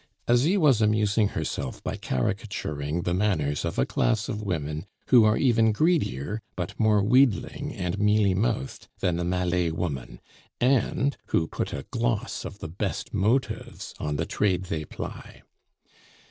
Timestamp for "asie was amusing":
0.27-1.27